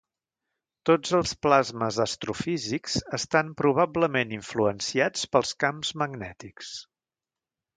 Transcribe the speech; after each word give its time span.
Tots 0.89 1.11
els 1.17 1.33
plasmes 1.47 1.99
astrofísics 2.05 2.97
estan 3.19 3.51
probablement 3.61 4.33
influenciats 4.39 5.29
pels 5.37 5.53
camps 5.65 5.93
magnètics. 6.05 6.73